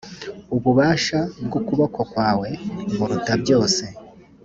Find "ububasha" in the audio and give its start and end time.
0.55-1.19